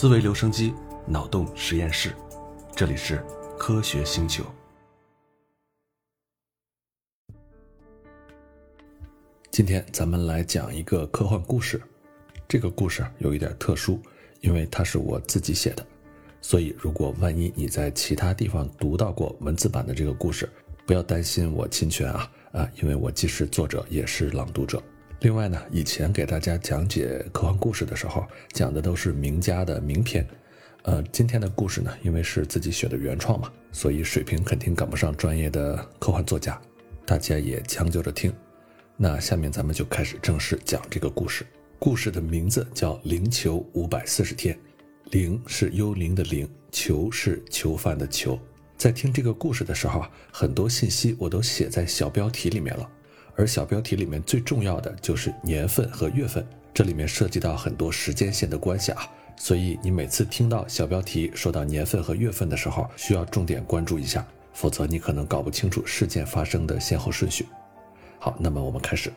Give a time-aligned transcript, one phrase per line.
[0.00, 0.72] 思维留声机，
[1.06, 2.16] 脑洞实验室，
[2.74, 3.22] 这里是
[3.58, 4.42] 科学星球。
[9.50, 11.78] 今天咱们来讲一个科幻故事。
[12.48, 14.00] 这个故事有一点特殊，
[14.40, 15.86] 因为它是我自己写的，
[16.40, 20.48] 所以如果万一你在其他地方读到过文字版的这个故事，
[20.86, 22.70] 不要担心我侵权啊啊！
[22.80, 24.82] 因为我既是作者，也是朗读者。
[25.20, 30.26] 另外呢，以前给大家讲解科幻故事的时候，讲的都是名家的名篇，
[30.84, 36.58] 呃，今天的故事呢，因为是自己写的原创嘛，所以水平肯定赶不上专业的科幻作家，
[37.04, 38.32] 大家也将就着听。
[38.96, 41.44] 那下面咱们就开始正式讲这个故事。
[41.78, 44.54] 故事的名字叫《灵囚五百四十天》，
[45.10, 48.38] 灵是幽灵的灵，囚是囚犯的囚。
[48.78, 52.88] 在听这个故事的时候啊，很多信息我都写在小标题里面了。
[53.40, 67.46] 而小标题里面最重要的就是年份和月份，这里面涉及到很多时间线的关系啊，所以你每次听到小标题说到年份和月份的时候，需要重点关注一下，否则你可能搞不清楚事件发生的先后顺序。
[68.18, 69.10] 好，那么我们开始。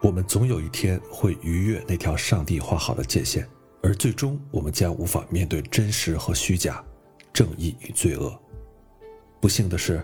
[0.00, 3.46] 我们总有一天会逾越那条上帝画好的界限，
[3.82, 6.82] 而最终我们将无法面对真实和虚假，
[7.30, 8.34] 正义与罪恶。
[9.38, 10.02] 不幸的是，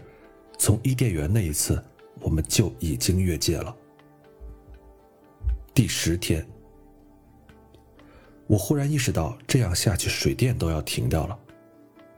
[0.59, 1.83] 从伊甸园那一次。
[2.21, 3.75] 我们就已经越界了。
[5.75, 6.47] 第十天，
[8.47, 11.39] 我忽然意识到这样下去水电都要停掉了。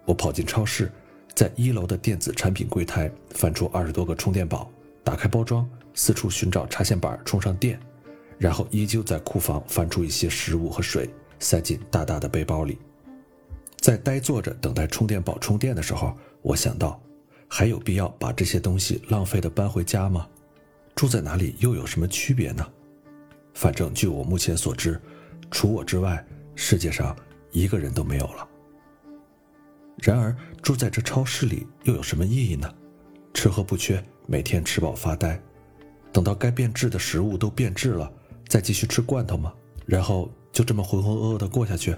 [0.05, 0.91] 我跑进超市，
[1.35, 4.71] 在一楼的电子产品柜台翻出二十多个充电宝，
[5.05, 7.79] 打开包装，四处寻找插线板充上电，
[8.39, 11.09] 然后依旧在库房翻出一些食物和水，
[11.39, 12.79] 塞进大大的背包里。
[13.81, 17.01] 在呆坐着等待充电宝充电的时候，我想到。
[17.55, 20.27] 还有必要把这些东西浪费的搬回家吗？
[20.95, 22.67] 住在哪里又有什么区别呢？
[23.53, 24.99] 反正据我目前所知，
[25.51, 27.15] 除我之外，世界上
[27.51, 28.49] 一个人都没有了。
[29.97, 32.75] 然而住在这超市里又有什么意义呢？
[33.35, 35.39] 吃喝不缺，每天吃饱发呆，
[36.11, 38.11] 等到该变质的食物都变质了，
[38.49, 39.53] 再继续吃罐头吗？
[39.85, 41.95] 然后就这么浑浑噩噩的过下去？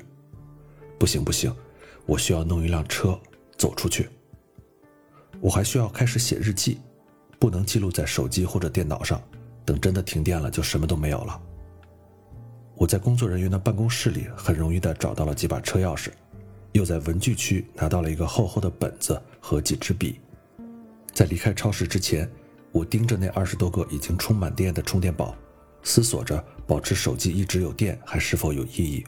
[0.99, 1.55] 不行不行，
[2.07, 3.17] 我需要弄一辆车
[3.57, 4.09] 走出去。
[5.45, 6.81] 我还需要开始写日记，
[7.39, 9.23] 不能记录在手机或者电脑上，
[9.63, 11.39] 等真的停电了就什么都没有了。
[12.77, 16.09] 我在工作人员的办公室里很容易的找到了几把车钥匙，
[16.73, 20.19] 又在文具区拿到了一个厚厚的本子和几支笔。
[21.13, 22.27] 在离开超市之前，
[22.73, 25.37] 我盯着那二十多个已经充满电的充电宝，
[25.83, 29.05] 思索着保持手机一直有电还是否有意义。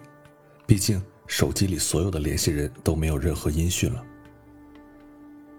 [0.66, 4.04] 毕竟手机里所有的联系人都没有任何音讯了。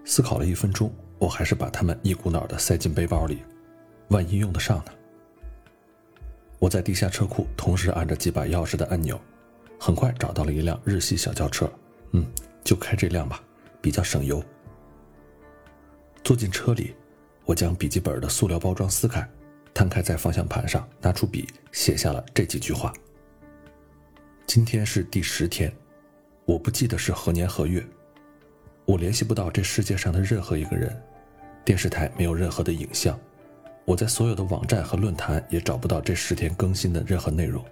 [0.08, 3.42] 思考了一分钟，我还是把它们一股脑的塞进背包里，
[4.08, 4.92] 万一用得上呢？
[6.58, 9.20] 我在地下车库同时按着几把钥匙的按钮，
[9.78, 11.70] 很快找到了一辆日系小轿车。
[12.12, 12.26] 嗯，
[12.64, 13.42] 就开这辆吧，
[13.82, 14.42] 比较省油。
[16.24, 16.96] 坐进车里，
[17.44, 19.28] 我将笔记本的塑料包装撕开，
[19.74, 22.94] 摊开在方向盘上，拿出笔写下了这几句话：
[24.46, 25.70] 今天是第十天，
[26.46, 27.86] 我不记得是何年何月。
[28.88, 30.98] 我联系不到这世界上的任何一个人，
[31.62, 33.20] 电视台没有任何的影像，
[33.84, 37.62] 我在所有的网站和论坛也找不到这十天更新的任何内容。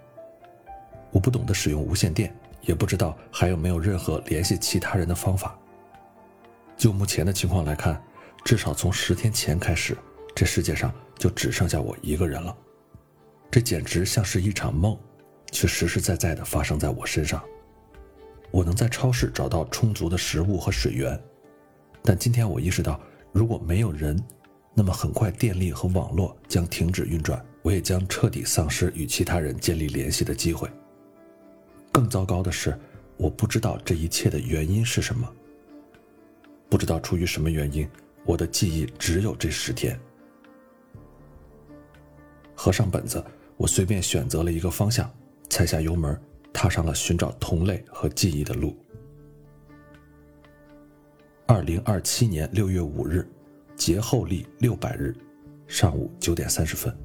[1.10, 5.58] 我不懂得使用无线电，也不知道还有没有任何联系其他人的方法。
[6.76, 7.98] 就目前的情况来看，
[8.44, 9.96] 至少从十天前开始，
[10.34, 12.54] 这世界上就只剩下我一个人了。
[13.50, 14.94] 这简直像是一场梦，
[15.50, 17.42] 却实实在在的发生在我身上。
[18.50, 21.20] 我能在超市找到充足的食物和水源，
[22.02, 23.00] 但今天我意识到，
[23.32, 24.18] 如果没有人，
[24.74, 30.70] 那么很快电力和网络将停止运转，我也将彻底丧失与其他人建立联系的机会。
[31.92, 32.78] 更糟糕的是，
[33.16, 35.30] 我不知道这一切的原因是什么。
[36.68, 37.88] 不知道出于什么原因，
[38.24, 39.98] 我的记忆只有这十天。
[42.54, 43.22] 合上本子，
[43.56, 45.10] 我随便选择了一个方向，
[45.48, 46.18] 踩下油门。
[46.56, 48.74] 踏上了寻找同类和记忆的路。
[51.44, 53.30] 二零二七年六月五日，
[53.76, 55.14] 节后历六百日，
[55.66, 56.96] 上午九点三十分。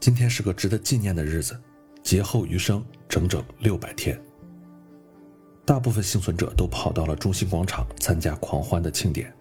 [0.00, 1.56] 今天是个值得纪念的日子，
[2.02, 4.20] 劫后余生整整六百天。
[5.64, 9.32] 大部分幸存者都跑到了中心广场参加狂欢的庆典。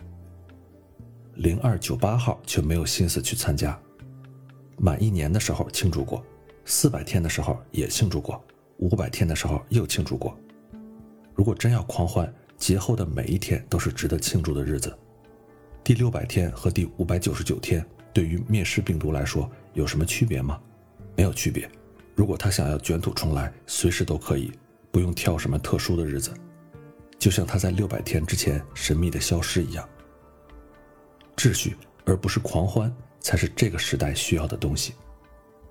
[1.34, 3.78] 零二九八号却没有心思去参加。
[4.78, 6.24] 满一年的时候庆祝过，
[6.64, 8.40] 四百天的时候也庆祝过。
[8.82, 10.36] 五百天的时候又庆祝过，
[11.36, 14.92] 如果真要狂欢，节后的每一天都是值得庆祝的日子。
[15.84, 20.60] 第六百天和第五百九十九天对于灭世病毒来说有什么区别吗？
[21.16, 21.70] 没有区别。
[22.16, 24.52] 如果他想要卷土重来，随时都可以，
[24.92, 26.34] 不用挑什么特殊的日子，
[27.20, 29.88] 就像他在六百天之前神秘的消失一样。
[31.38, 34.96] 秩序而不是狂欢，才是这个时代需要的东西。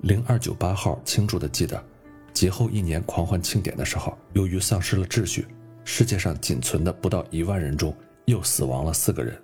[0.02, 1.84] 零二九八号清楚的记得，
[2.32, 5.46] 节后一年狂欢庆典的时候，由于丧失了秩序，
[5.84, 7.94] 世界上仅存的不到一万人中
[8.24, 9.40] 又死亡了四个人，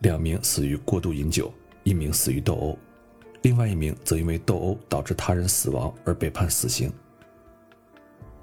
[0.00, 2.78] 两名死于过度饮酒，一名死于斗殴，
[3.42, 6.92] 另外一名则因为斗殴导致他人死亡而被判死刑。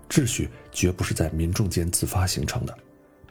[0.09, 2.77] 秩序绝不是在民众间自发形成的，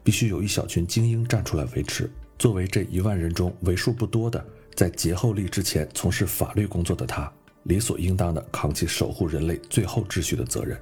[0.03, 2.11] 必须有一小群精英站出来维持。
[2.39, 4.43] 作为这一万人中为数不多的
[4.75, 7.31] 在节后立之前从事法律工作的他。
[7.65, 10.81] 理所应当的扛起守护人类最后秩序的责任。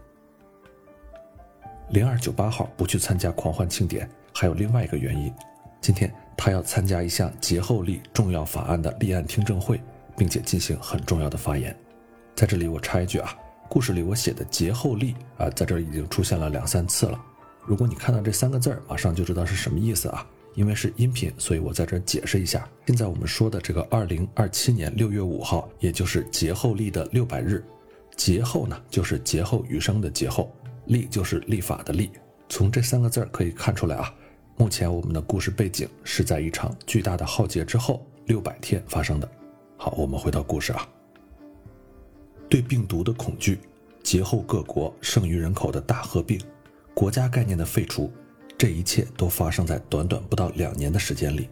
[1.91, 5.33] 零二九八号不去参加狂欢庆典，还有另外一个原因。
[5.81, 9.81] 今天他要参加一项节后立重要法案的立案听证会，
[10.17, 11.75] 并且进行很重要的发言。
[12.35, 13.35] 在这里我插一句啊，
[13.69, 17.21] 故事里我写的节后立啊，在这儿已经出现了两三次了。
[17.65, 20.27] 如果你看到这三个字儿，马上就知道是什么意思啊。
[20.59, 22.69] 因为是音频，所以我在这解释一下。
[22.85, 27.65] 现在我们说的这个二零二七年六月五号，也就是节后立的六百日。
[28.17, 30.53] 节后呢，就是劫后余生的节后，
[30.87, 32.11] 立就是立法的立。
[32.49, 34.13] 从这三个字儿可以看出来啊，
[34.57, 39.31] 目前我们的故事背景是在一场巨大的浩劫之后六百天发生的。
[39.77, 40.89] 好，我们回到故事啊。
[42.49, 43.61] 对病毒的恐惧，
[44.03, 46.41] 节后各国剩余人口的大合并，
[46.95, 48.11] 国家概念的废除。
[48.59, 51.49] 这一切都发生在短短不到两年的时间里，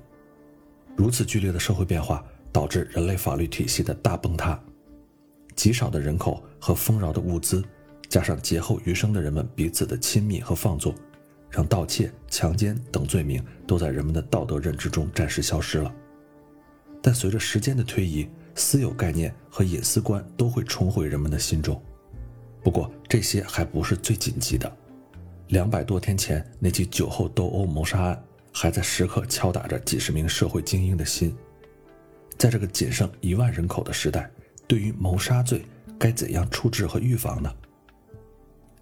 [0.96, 4.60] 如此剧烈的社会变化导致人类法律体系的大崩塌，
[5.54, 7.62] 极少的人口和丰饶的物资，
[8.08, 10.92] 加上劫后余生的人们彼此的亲密和放纵，
[11.48, 15.94] 让盗窃、强奸等罪名都在人们的道德认知中暂时消失了。
[17.00, 21.80] 但随着时间的推移，私有概念和隐私观都会重回人们的心中。
[22.64, 24.76] 不过这些还不是最紧急的。
[25.48, 31.36] 两百多天前，那起酒后斗殴谋杀案还在时刻敲打着几十名社会精英的心。
[32.36, 34.28] 在这个仅剩一万人口的时代，
[34.66, 35.64] 对于谋杀罪
[35.98, 37.52] 该怎样处置和预防呢？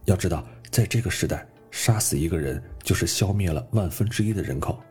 [0.07, 4.83] 要知道，在这个时代，杀死一个人就是消灭了万分之一的人口，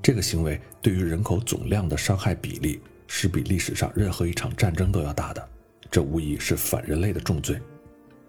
[0.00, 5.48] 这个行为对于人口总量的伤害比例是比历史上任何一场战争都要大的。
[5.90, 7.60] 这无疑是反人类的重罪，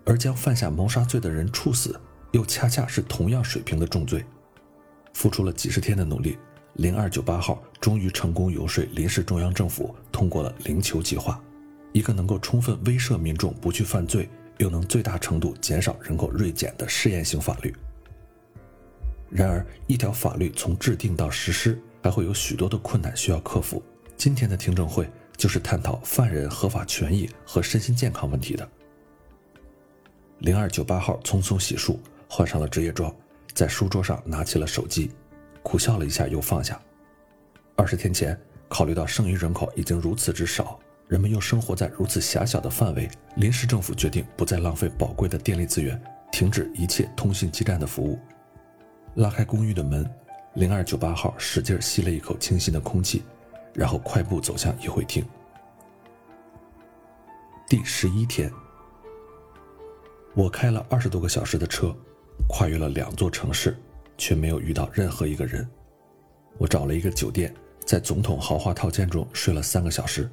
[0.06, 2.00] 而将犯下谋杀罪的人处死。
[2.31, 4.24] 又恰恰是同样水平的重罪，
[5.14, 6.38] 付出了几十天的努力，
[6.74, 11.42] 零二九八号终于成功游说临时中央政府通过了零球计划，
[11.92, 14.30] 一个能够充分威慑民众不去犯罪，
[14.60, 17.74] 又能最大程度减少人口锐减的试验性法律。
[19.30, 23.81] 然而，一条法律从制定到实施，还会有许多的困难需要克服。
[24.16, 28.70] 今天的听证会就是探讨犯人合法权益和身心健康问题的。
[30.40, 31.98] 零二九八号匆匆洗漱。
[32.31, 33.14] 换上了职业装，
[33.56, 35.12] 在书桌上拿起了手机，
[35.64, 36.80] 苦笑了一下，又放下。
[37.76, 46.00] 二十天前，考虑到剩余人口已经如此之少，人们又生活在如此狭小的范围，临时政府决定不再浪费宝贵的电力资源，
[46.31, 48.20] 停止一切通信基站的服务。
[49.16, 50.08] 拉开公寓的门，
[50.54, 53.24] 零二九八号使劲吸了一口清新的空气，
[53.74, 55.26] 然后快步走向议会厅。
[57.68, 58.52] 第十一天，
[60.36, 61.94] 我开了二十多个小时的车。
[62.48, 63.78] 跨越了两座城市，
[64.18, 65.68] 却没有遇到任何一个人。
[66.58, 67.54] 我找了一个酒店，
[67.86, 70.30] 在总统豪华套间中睡了三个小时，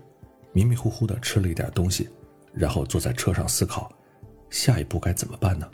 [0.52, 2.08] 迷迷糊糊的吃了一点东西，
[2.52, 3.92] 然后坐在车上思考，
[4.50, 5.68] 下一步该怎么办呢？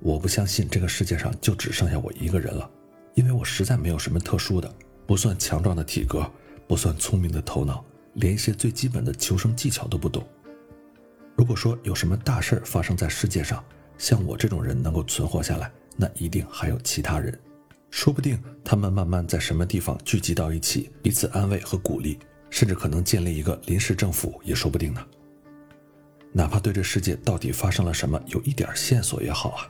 [0.00, 2.68] 我不相信这个世界上就只剩下我一个人了，
[3.14, 4.74] 因为我实在没有什么特殊的，
[5.06, 6.30] 不算强壮的体格，
[6.66, 7.84] 不算聪明的头脑，
[8.14, 10.26] 连一些最基本的求生技巧都不懂。
[11.36, 13.64] 如果说有什么大事发生在世界上，
[13.98, 17.38] 像我这种人能够存活下来，那一定还有其他人，
[17.90, 22.18] 说不定他们慢慢在什么地方聚集到一起，彼此安慰和鼓励，
[22.50, 25.04] 甚至可能建立一个临时政府也说不定呢。
[26.32, 29.68] 哪怕对这世界到底发生了什么有一点线索也好啊，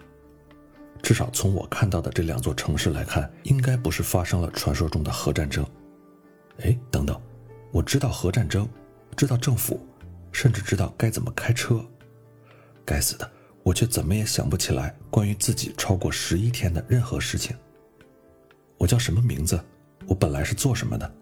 [1.03, 5.63] 至少从我看到的这两座城市来看，应该不是发生了传说中的核战争。
[6.63, 7.21] 哎，等等，
[7.71, 8.67] 我知道核战争，
[9.15, 9.79] 知道政府，
[10.33, 11.85] 甚至知道该怎么开车。
[12.87, 13.31] 该死的！
[13.65, 17.57] 我却怎么也想不起来关于自己超过十一天的任何事情。
[18.77, 19.59] 我叫什么名字？
[20.07, 21.15] 我本来是做什么的？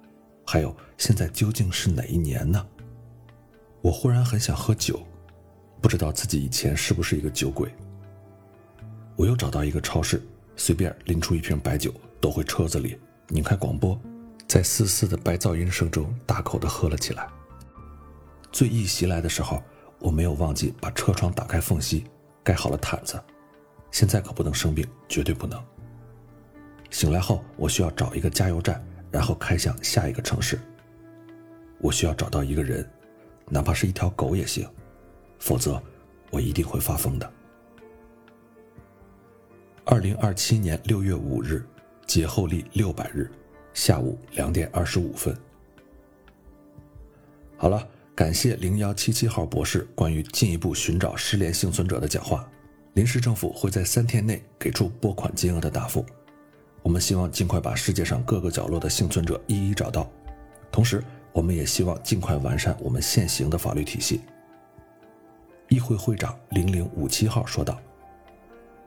[0.45, 2.67] 还有，现在究竟是哪一年呢？
[3.81, 5.01] 我忽然很想喝酒，
[5.81, 7.73] 不知道自己以前是不是一个酒鬼。
[9.15, 10.21] 我又找到一个超市，
[10.57, 13.97] 随便拎出一瓶白酒，躲回车子里，拧开广播，
[14.49, 17.29] 在丝丝的白噪音声中大口的喝了起来。
[18.51, 19.63] 醉意袭来的时候，
[20.01, 22.05] 我没有忘记把车窗打开缝隙。
[22.45, 23.21] 盖好了毯子，
[23.91, 25.63] 现在可不能生病，绝对不能。
[26.91, 30.59] 醒来后，我需要找一个加油站，然后开向下一个城市。
[31.79, 32.89] 我需要找到一个人，
[33.49, 34.69] 哪怕是一条狗也行，
[35.39, 35.83] 否则
[36.31, 37.33] 我一定会发疯的。
[39.85, 41.67] 二零二七年六月五日，
[42.07, 43.31] 节后历六百日，
[43.75, 45.37] 下午两点二十五分。
[47.57, 47.89] 好了，
[48.23, 52.49] 感谢零幺七七号博士关于进一步寻找失联幸存者的讲话。
[52.93, 56.07] 临时政府会在三天内给出拨款金额的答复。
[56.85, 60.09] 我们希望尽快把世界上各个角落的幸存者一一找到，
[60.71, 61.03] 同时，
[61.33, 64.21] 我们也希望尽快完善我们现行的法律体系。
[65.69, 67.77] 议会会长零零五七号说道：“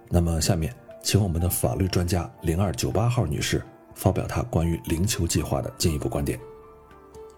[0.08, 0.74] 那么，下面
[1.04, 3.62] 请我们的法律专家零二九八号女士
[3.96, 6.40] 发表她关于灵球计划的进一步观点。”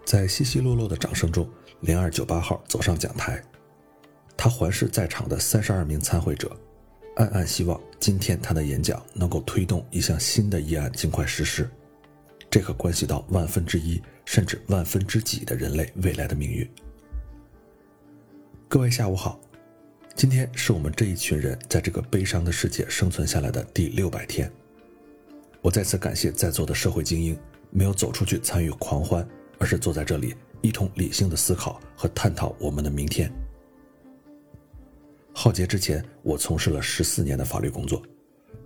[0.06, 1.46] 在稀稀落落的掌声中，
[1.80, 3.42] 零二九八号走上讲台，
[4.36, 6.50] 他环视在场的三十二名参会者。
[7.16, 11.68] 暗暗希望今天他的演讲能够推动一项新的议案尽快实施，
[12.48, 16.68] 这可关系到万分之一甚至万分之几的人类未来的命运。
[18.68, 19.40] 各位下午好，
[20.14, 24.50] 今天是我们这一群人在这个悲伤的世界生存下来的第六百天。
[25.60, 27.36] 我再次感谢在座的社会精英，
[27.70, 29.26] 没有走出去参与狂欢，
[29.58, 33.32] 而是坐在这里一同理性的思考和探讨我们的明天。
[35.32, 38.02] 浩劫之前，我从事了十四年的法律工作，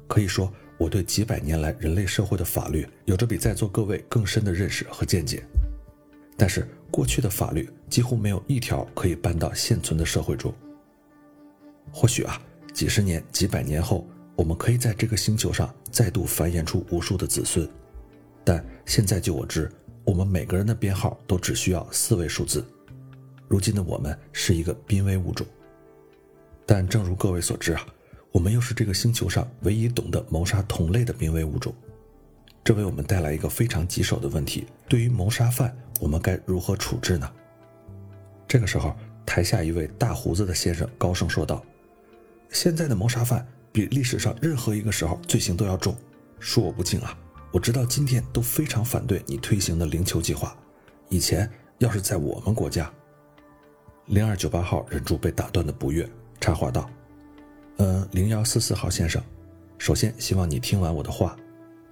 [0.08, 5.44] 可以说我对几百年来人类社会的法律有着比在座各位更深的认识和见解。
[6.36, 10.52] 但是过去的法律几乎没有一条可以搬到现存的社会中。
[11.92, 12.40] 或许啊，
[12.72, 17.68] 几十年、几百年后，我们可以在这个星球上再度繁衍出无数的子孙。
[18.42, 19.70] 但现在就我知，
[20.04, 22.64] 我们每个人的编号都只需要四位数字。
[23.48, 25.46] 如今的我们是一个濒危物种。
[26.64, 27.86] 但正如各位所知啊，
[28.30, 31.74] 我们又是这个星球上唯一懂得谋杀同类的濒危物种，
[32.64, 37.30] 这为我们带来一个非常棘手的问题：对于谋杀犯，我们该如何处置呢？
[38.48, 41.64] 这个时候，台下一位大胡子的先生高声说道
[42.50, 45.94] ：“现在的谋杀犯比历史上任何一个时候罪行都要重。
[46.40, 47.18] 恕我不敬啊，
[47.52, 50.56] 我直到今天都非常反对你推行的灵球计划。
[51.10, 52.90] 以前要是在我们国家，
[54.06, 56.08] 零二九八号忍住被打断的不悦。”
[56.40, 56.90] 插话道
[57.78, 59.22] ：“嗯，零幺四四号先生，
[59.78, 61.36] 首先希望你听完我的话。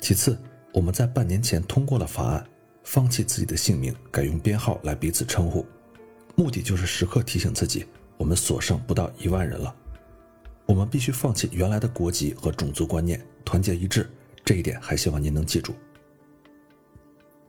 [0.01, 0.37] 其次，
[0.73, 2.45] 我们在半年前通过了法案，
[2.83, 5.65] 放弃自己的姓名，改用编号来彼此称呼，
[6.35, 7.87] 目的就是时刻提醒自己，
[8.17, 9.73] 我们所剩不到一万人了。
[10.67, 14.11] 我们必须放弃原来的国籍和种族观念，团结一致。
[14.45, 15.75] 这一点还希望您能记住。”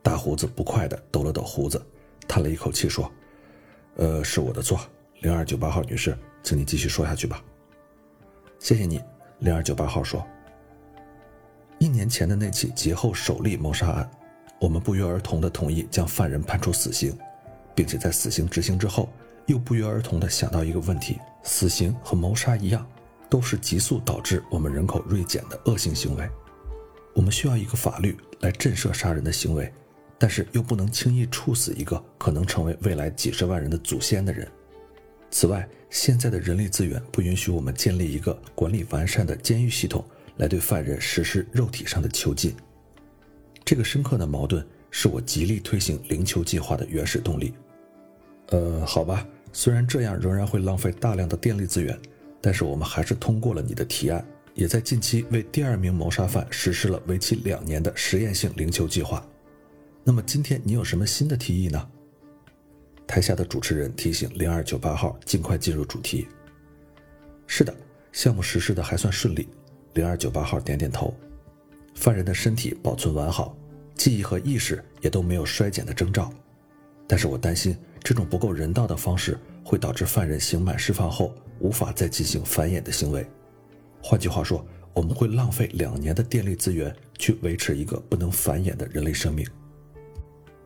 [0.02, 1.80] 大胡子不快的抖了抖胡子，
[2.26, 3.10] 叹了一口气说
[3.96, 4.80] ：“呃，是我的错，
[5.20, 7.40] 零二九八号女士。”请你继续说下去吧。
[8.58, 9.00] 谢谢你，
[9.38, 10.26] 零二九八号说。
[11.78, 14.10] 一年前的那起劫后首例谋杀案，
[14.60, 17.16] 我们不约而同的同意将犯人判处死刑，
[17.76, 19.08] 并且在死刑执行之后，
[19.46, 22.84] 又不约而同的想到一个问题：死刑和谋杀一样，
[23.30, 26.28] 都是急速导致我们人口锐减的恶性行为。
[27.14, 29.72] 我们需要一个法律来震慑杀人的行为，
[30.18, 34.48] 但是又不能轻易处死一个可能成为未来几十万人的祖先的人。
[35.30, 40.04] 此外，现在的人力资源不允许我们建立一个管理完善的监狱系统
[40.36, 42.54] 来对犯人实施肉体上的囚禁。
[43.64, 47.54] 这个深刻的矛盾是我极力推行灵囚计划的原始动力。
[48.48, 51.98] 呃，好吧，虽然这样仍然会浪费大量的电力资源，
[52.40, 54.22] 但是我们还是通过了你的提案，
[54.54, 59.26] 也在近期为第二名谋杀犯实施了为期两年的实验性零囚计划。
[60.04, 61.88] 那么今天你有什么新的提议呢？
[63.06, 66.28] 台下的主持人提醒零二九八号尽快进入主题。
[67.46, 67.74] 是的，
[68.12, 69.48] 项目实施的还算顺利。
[69.94, 71.14] 零二九八号点点头。
[71.94, 73.56] 犯人的身体保存完好，
[73.94, 76.32] 记忆和意识也都没有衰减的征兆。
[77.06, 83.26] 但是我担心这种不够人道的方式会导致犯人刑满释放后无法再进行繁衍的行为。
[84.02, 89.46] 换句话说，我们会浪费两年的电力资源去维持一个不能繁衍的人类生命。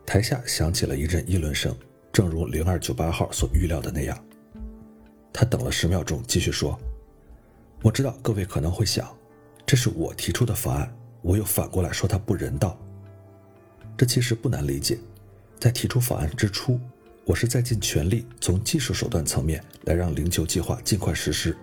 [0.07, 1.77] 台下响起了一阵议论声。
[2.13, 4.19] 正如零二九八号所预料的那样，
[5.35, 6.81] 他等了十秒钟，继续说
[7.85, 9.15] ：“我知道各位可能会想，
[9.67, 12.81] 这是我提出的法案，我又反过来说它不人道。
[13.99, 14.99] 这其实不难理解，
[15.61, 16.81] 在提出法案之初，
[17.27, 21.55] 我是在尽全力从技术手段层面来让灵柩计划尽快实施，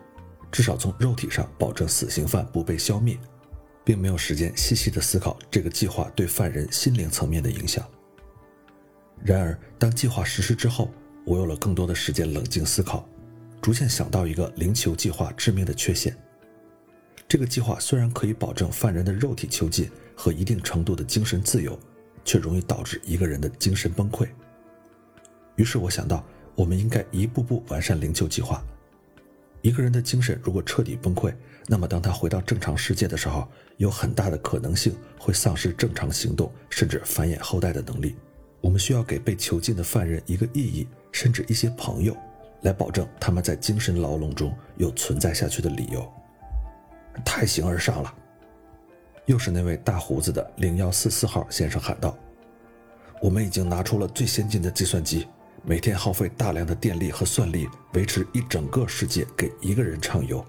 [0.54, 3.18] 至少从肉体上保证死刑犯不被消灭，
[3.84, 7.84] 并没有时间细细的思考这个计划对犯人心灵层面的影响。”
[9.26, 10.92] 然而，当计划实施之后，
[11.26, 13.04] 我有了更多的时间冷静思考，
[13.64, 16.16] 逐渐想到一个灵球计划致命的缺陷。
[17.28, 21.80] 这个计划虽然可以保证犯人的肉体囚禁和一定程度的精神自由，
[22.24, 24.28] 却容易导致一个人的精神崩溃。
[25.56, 28.64] 于是我想到，我们应该一步步完善灵囚计划。
[29.64, 31.34] 一个人的精神如果彻底崩溃，
[31.68, 38.18] 那么当他回到正常世界的时候，有很大的可能性会丧失正常行动甚至繁衍后代的能力。
[38.60, 42.14] 我们需要给被囚禁的犯人一个意义，甚至一些朋友，
[42.64, 46.06] 来保证他们在精神牢笼中有存在下去的理由。
[47.24, 48.14] 太形而上了！
[49.28, 52.18] 又是那位大胡子的零幺四四号先生喊道
[53.24, 55.26] ：“我们已经拿出了最先进的计算机。”
[55.66, 60.46] 每天耗费大量的电力和算力维持一整个世界给一个人畅游，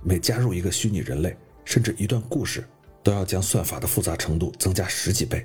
[0.00, 2.64] 每加入一个虚拟人类，甚至一段故事，
[3.02, 5.44] 都要将算法的复杂程度增加十几倍。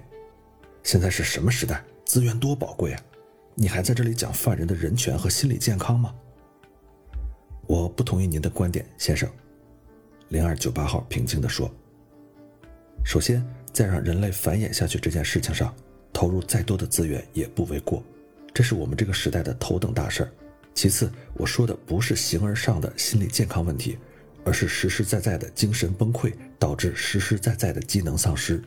[0.83, 1.83] 现在是什么时代？
[2.05, 3.01] 资源多宝贵啊！
[3.55, 6.13] 你还在这里讲犯人的人权和心理健康吗？
[7.65, 9.27] 我不同意您的观点，先生。
[10.27, 11.69] 零二九八号平静地说
[13.03, 15.73] ：“首先，在让人类繁衍下去这件事情上，
[16.13, 18.03] 投入再多的资源也不为过。”
[18.53, 20.31] 这是我们这个时代的头等大事儿。
[20.73, 23.97] 其次，我说的不是形而上的心理健康问题，
[24.45, 28.61] 而是实实在在的精神崩溃导致实实在在的机能丧失。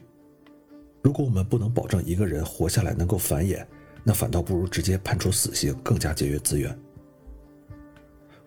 [1.01, 3.65] 如果我们不能保证一个人活下来能够繁衍，
[4.05, 6.77] 那反倒不如直接判处死刑更加节约资源。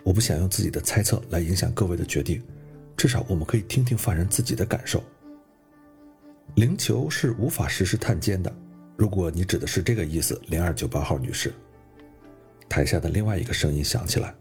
[0.03, 2.41] 我不想用自己的猜测来影响各位的决定，
[2.95, 5.03] 至少我们可以听听犯人自己的感受。
[6.55, 8.55] 灵球是无法实施探监的。
[8.97, 11.53] 如果你指的是这个意思，零二九八号女士，
[12.69, 14.33] 台下的另外一个声音响起来。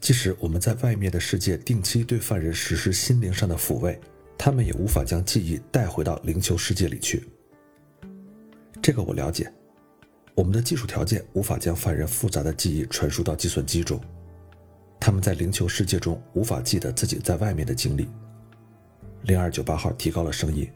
[0.00, 3.98] 即使我们在外面的世界定期对犯人实施心灵上的抚慰，
[4.36, 7.26] 他们也无法将记忆带回到灵球世界里去。
[8.80, 9.50] 这个我了解，
[10.34, 14.00] 我们的技术条件无法将犯人复杂的记忆传输到计算机中，
[15.00, 18.08] 他们在灵球世界中无法记得自己在外面的经历。
[19.22, 20.70] 零二九八号提高了声音。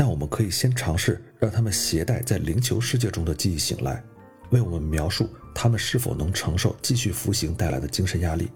[0.00, 4.02] 但我们可以先尝试让他们携带在灵球世界中的记忆醒来，
[4.48, 8.50] 为我们描述他们是否能承受继续服刑带来的精神压力。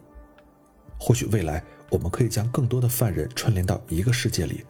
[0.99, 4.65] 或许未来我们可以将更多的犯人串联到一个世界里，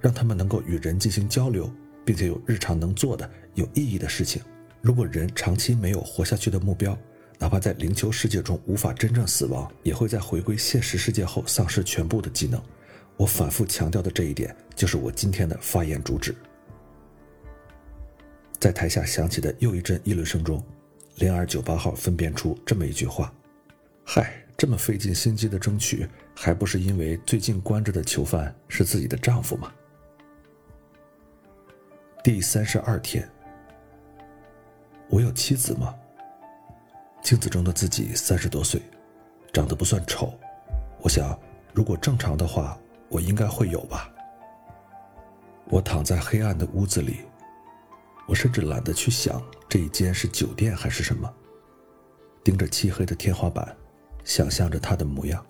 [0.00, 1.72] 让他们能够与人进行交流，
[2.04, 4.42] 并且有日常能做的有意义的事情。
[4.82, 6.98] 如果人长期没有活下去的目标，
[7.38, 12.60] 哪怕在灵球世界中无法真正死亡，也会在回归现实世界后丧失全部的技能。
[13.16, 16.34] 我反复强调的这一点，就是我今天的发言主旨。
[18.58, 20.62] 在台下响起的又一阵议论声中，
[21.16, 23.32] 零二九八号分辨出这么一句话
[24.04, 29.72] ：“嗨，这么费尽心机的争取，还不是因为最近关着的囚犯是自己的丈夫吗？”
[32.22, 33.26] 第三十二天，
[35.08, 35.94] 我有妻子吗？
[37.22, 38.82] 镜子中的自己三十多岁，
[39.52, 40.38] 长得不算丑。
[41.00, 41.38] 我想，
[41.72, 42.78] 如果正常的话。
[43.08, 44.12] 我应该会有吧。
[45.68, 47.20] 我躺在黑暗的屋子里，
[48.26, 51.32] 我甚至懒得去想这一间是酒店还是什么。
[52.44, 53.76] 盯着漆黑的天花板，
[54.22, 55.44] 想象着他的模样。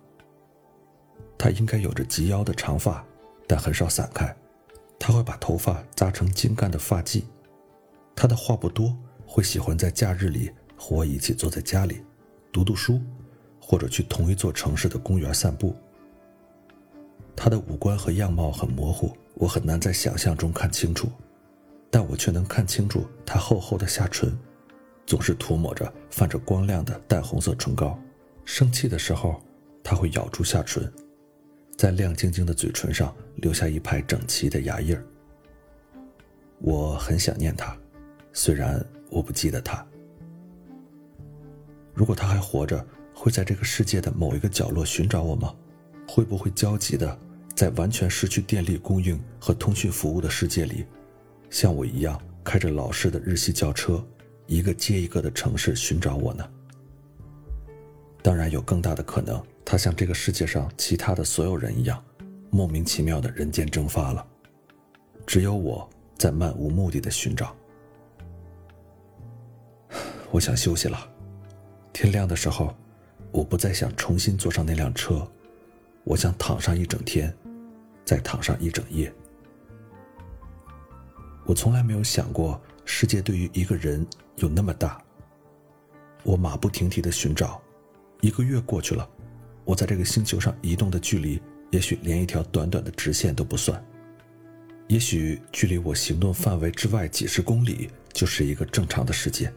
[1.37, 3.05] 他应该有着及腰的长发，
[3.47, 4.35] 但很少散开。
[4.99, 7.23] 他会把头发扎成精干的发髻。
[8.15, 12.03] 他的话不多，会喜欢在假日里和我一起坐在家里，
[12.51, 12.99] 读读书，
[13.61, 15.77] 或者去同一座城市的公园散步。
[17.37, 21.09] 他的五官和样貌很模糊，我很难在想象中看清楚，
[21.91, 24.37] 但我却能看清楚他厚厚的下唇，
[25.07, 27.97] 总是涂抹着泛着光亮的淡红色唇膏。
[28.47, 29.41] 生气的时候，
[29.85, 30.91] 他会咬住下唇，
[31.77, 35.05] 在亮晶晶的嘴唇上留下一排整齐的牙印儿。
[36.59, 37.77] 我很想念他，
[38.33, 39.87] 虽然我不记得他。
[41.93, 45.55] 如果他还活着，会在这个世界的某一个角落寻找我吗？
[46.09, 47.19] 会不会焦急的？
[47.57, 50.85] 在完全失去电力供应和通讯服务的世界里，
[51.49, 54.05] 像我一样开着老式的日系轿车，
[54.47, 56.47] 一个接一个的城市寻找我呢？
[58.23, 62.05] 当然，有更大的可能，他像这个世界上其他的所有人一样，
[62.51, 64.27] 莫名其妙的人间蒸发了，
[65.27, 65.89] 只有我
[66.19, 67.57] 在漫无目的的寻找。
[70.31, 71.09] 我想休息了，
[71.95, 72.77] 天亮的时候，
[73.33, 75.27] 我不再想重新坐上那辆车，
[76.05, 77.35] 我想躺上一整天。
[78.07, 79.13] 再躺上一整夜。
[81.45, 84.05] 我从来没有想过世界对于一个人
[84.37, 84.99] 有那么大。
[86.23, 87.61] 我马不停蹄的寻找，
[88.21, 89.09] 一个月过去了，
[89.65, 91.41] 我在这个星球上移动的距离，
[91.71, 93.85] 也许连一条短短的直线都不算。
[94.89, 99.53] 也许距离我行动范围之外几十公里，就是一个正常的世界，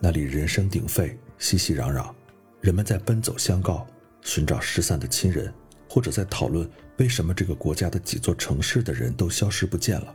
[0.00, 2.12] 那里人声鼎沸，熙熙攘攘，
[2.60, 3.86] 人们在奔走相告，
[4.22, 5.52] 寻找失散的亲人。
[5.96, 10.14] 或者在讨论为什么这个国家的几座城市的人都消失不见了，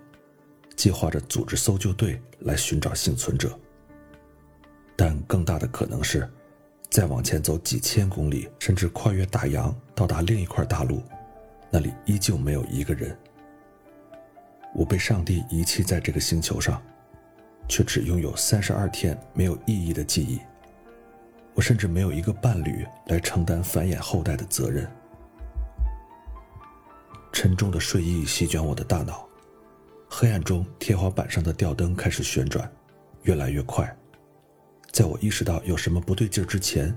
[0.76, 3.60] 计划着组织搜救队来寻找幸存者。
[4.96, 6.30] 但更大的可能是，
[6.92, 11.02] 再往前走几千公里，甚至跨越大洋到达另一块大陆，
[11.72, 13.18] 那里依旧没有一个人。
[14.76, 16.80] 我被上帝遗弃在这个星球上，
[17.68, 20.40] 却只拥有三十二天没有意义的记忆。
[21.56, 24.88] 我甚至没有一个伴侣来承担繁衍后代的责任。
[27.32, 29.28] 沉重的睡意席卷我的大脑，
[30.10, 32.72] 黑暗中天花板上的吊灯开始旋转，
[33.24, 33.98] 越来越快。
[34.92, 36.96] 在我意识到有什么不对劲之前，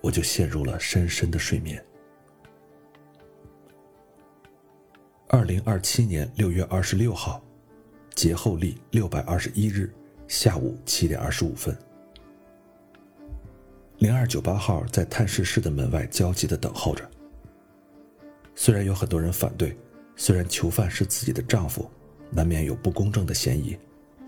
[0.00, 1.82] 我就陷入了深深的睡眠。
[5.28, 7.42] 二零二七年六月二十六号，
[8.14, 9.90] 节后历六百二十一日
[10.26, 11.74] 下午七点二十五分。
[13.98, 17.08] 零二九八号在探视室的门外焦急地等候着。
[18.54, 19.76] 虽然有很多人反对，
[20.16, 21.90] 虽然囚犯是自己的丈夫，
[22.30, 23.76] 难免有不公正的嫌疑，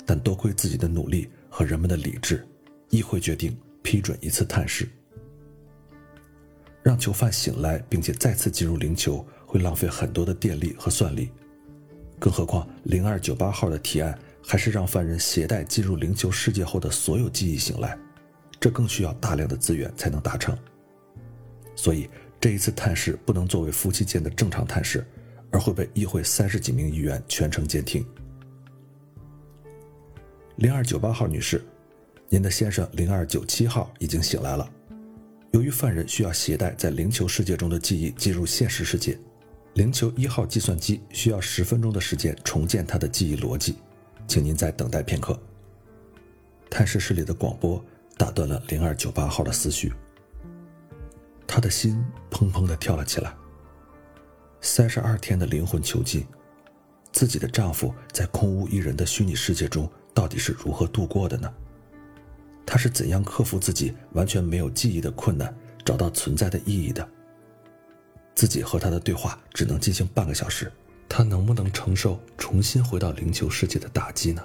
[0.04, 2.46] 但多亏自己的努力和人们的理智，
[2.90, 4.88] 议会决定批准一次探视。
[6.82, 11.30] 让囚犯醒来并且再次进入灵球会浪费很多的电力和算力，
[12.18, 17.96] 更何况零二九八号的提案还是让犯人携带进入灵球世界后的所有记忆醒来。
[18.60, 20.56] 这更需要大量的资源才能达成，
[21.74, 22.08] 所以
[22.44, 25.02] 这一次探视不能作为夫妻间的正常探视，
[25.50, 28.04] 而会被议会三十几名议员全程监听。
[30.56, 31.64] 零二九八号女士，
[32.28, 34.70] 您的先生零二九七号已经醒来了。
[35.52, 39.18] 由于犯人需要携带在灵球世界中的记忆进入现实世界，
[39.72, 43.76] 灵球一号计算机需要十分钟的时间重建他的记忆逻辑，
[44.28, 45.40] 请您再等待片刻。
[46.68, 47.82] 探视室里的广播。
[48.16, 49.92] 打断了零二九八号的思绪，
[51.46, 53.34] 她的心砰砰地跳了起来。
[54.60, 56.26] 三十二天的灵魂囚禁，
[57.12, 61.52] 自己的丈夫在空无一人的虚拟世界中到底是如何度过的呢？
[62.66, 65.54] 他是怎样克服自己完全没有记忆的困难，
[65.84, 67.06] 找到存在的意义的？
[68.34, 70.72] 自己和他的对话只能进行半个小时，
[71.08, 74.42] 他能不能承受重新回到灵球世界的打击呢？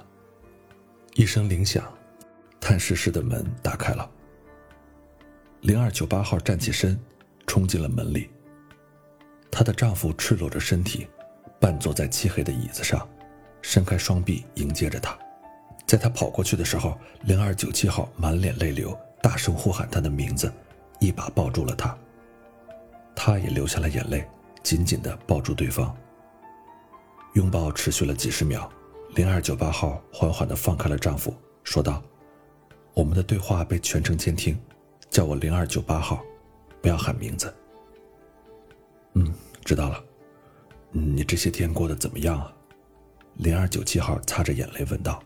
[1.16, 1.84] 一声铃响。
[2.62, 4.12] 探视室的门打开了。
[5.62, 6.98] 零二九八号站起身，
[7.46, 8.30] 冲进了门里。
[9.52, 11.06] 她的丈夫赤裸着身体，
[11.60, 13.06] 半坐在漆黑的椅子上，
[13.62, 15.18] 伸开双臂迎接着她。
[15.86, 20.50] 在她跑过去的时候，零二九七号满脸泪流，大声呼喊她的名字，
[21.00, 21.98] 一把抱住了她。
[23.14, 24.26] 她也流下了眼泪，
[24.64, 25.94] 紧紧地抱住对方。
[27.34, 28.72] 拥抱持续了几十秒，
[29.16, 32.02] 零二九八号缓缓地放开了丈夫，说道。
[32.96, 34.60] 我们的对话被全程监听，
[35.10, 36.24] 叫我零二九八号，
[36.82, 37.54] 不要喊名字。
[39.14, 39.34] 嗯，
[39.66, 40.04] 知道了。
[40.92, 42.54] 你这些天过得怎么样啊？
[43.36, 45.22] 零二九七号擦着眼泪问道。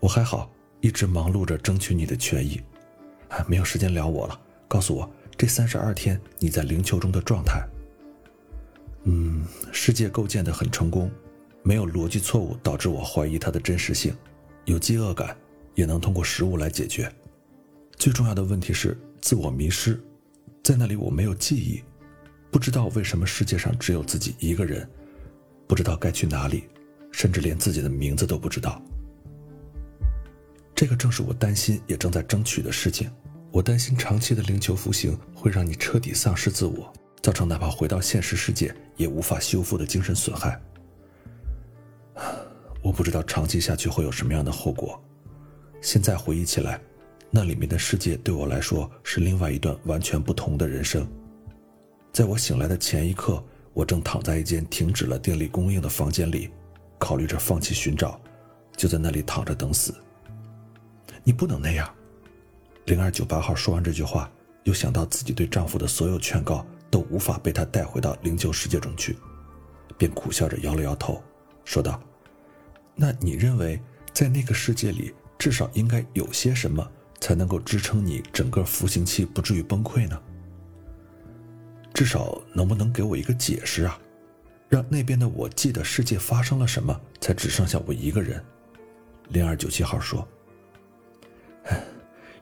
[0.00, 0.50] 我还好，
[0.80, 2.60] 一直忙碌着争取你的权益，
[3.28, 4.40] 啊，没有时间聊我了。
[4.66, 7.62] 告诉我，这三十二天你在灵球中的状态？
[9.04, 11.10] 嗯，世界构建的很成功，
[11.62, 14.16] 没有逻辑错误导致我怀疑它的真实性，
[14.64, 15.36] 有饥饿感。
[15.74, 17.12] 也能通过食物来解决。
[17.96, 20.00] 最重要的问题是自我迷失，
[20.62, 21.82] 在那里我没有记忆，
[22.50, 24.88] 不知道为什么世界上只有自己一个人，
[25.66, 26.64] 不知道该去哪里，
[27.10, 28.80] 甚至连自己的名字都不知道。
[30.74, 33.10] 这个正是我担心也正在争取的事情。
[33.50, 40.60] 我担心长期的灵球服刑会让你彻底丧失自我，造成哪怕回到现实世界也无法修复的精神损害。
[42.82, 45.00] 我不知道长期下去会有什么样的后果。
[45.80, 46.80] 现在回忆起来，
[47.36, 51.04] 那里面的世界对我来说是另外一段完全不同的人生。
[52.12, 53.42] 在我醒来的前一刻，
[53.72, 56.48] 我正躺在一间停止了电力供应的房间里，
[56.96, 58.20] 考虑着放弃寻找，
[58.76, 59.92] 就在那里躺着等死。
[61.24, 61.92] 你不能那样，
[62.84, 64.30] 零二九八号说完这句话，
[64.62, 69.18] 又想到自己对丈夫的所有劝告都无法被他带回到灵柩世界中去，
[69.98, 71.20] 便苦笑着摇了摇头，
[71.64, 72.00] 说道
[72.94, 76.88] ：“那你认为在那个世界里？”至少应该有些什么
[77.24, 80.20] 才能够支撑你整个服刑期不至于崩溃呢？
[81.94, 83.98] 至少能不能给我一个解释啊？
[84.68, 88.44] 让那边的我记得世界发生了什么，才只剩下我一个人？
[89.30, 90.28] 零二九七号说：“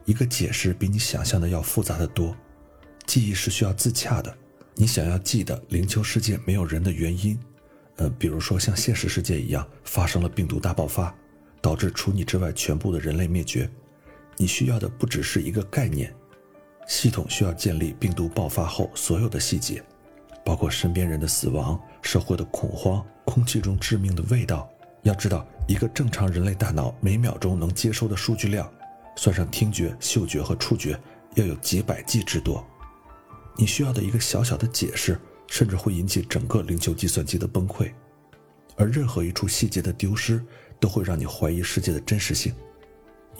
[0.05, 2.37] 一个解释比你想象的要复杂的多。
[3.07, 4.37] 记忆是需要自洽的。
[4.75, 7.38] 你想要记得灵丘世界没有人的原因，
[7.99, 11.14] 呃，比如说像现实世界一样发生了病毒大爆发。”
[11.62, 13.71] 导致除你之外全部的人类灭绝，
[14.37, 16.12] 你需要的不只是一个概念，
[16.88, 19.83] 系统需要建立病毒爆发后所有的细节，
[20.45, 24.68] 包括身边人的死亡、社会的恐慌、空气中致命的味道。
[25.03, 28.73] 要知道，一个正常人类大脑每秒钟能接收的数据量，
[29.16, 30.99] 算上听觉、嗅觉和触觉，
[31.35, 32.64] 要有几百 G 之多。
[33.57, 37.92] 你需要的一个小小的解释，甚至会引起整个灵球计算机的崩溃。
[38.77, 40.42] 而任何一处细节的丢失，
[40.81, 42.55] 都会让你怀疑世界的真实性。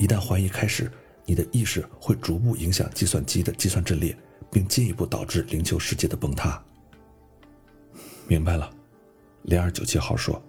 [0.03, 0.91] 一旦怀疑开始，
[1.25, 4.19] 你的意识会逐步影响计算机的计算阵列，
[4.51, 6.61] 并进一步导致灵球世界的崩塌。
[8.27, 8.69] 明白了，
[9.43, 10.43] 零二九七号说。